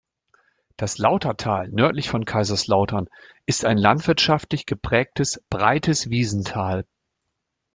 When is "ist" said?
3.45-3.65